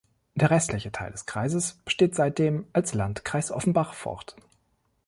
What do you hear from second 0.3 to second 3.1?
Der restliche Teil des Kreises besteht seitdem als